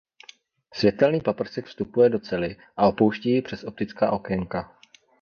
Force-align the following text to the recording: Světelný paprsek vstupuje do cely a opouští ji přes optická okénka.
Světelný 0.73 1.21
paprsek 1.21 1.65
vstupuje 1.65 2.09
do 2.09 2.19
cely 2.19 2.55
a 2.77 2.87
opouští 2.87 3.29
ji 3.31 3.41
přes 3.41 3.63
optická 3.63 4.11
okénka. 4.11 4.77